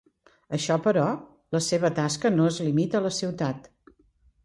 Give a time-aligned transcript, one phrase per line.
[0.57, 1.03] Això però,
[1.57, 3.73] la seva tasca no es limita a la ciutat.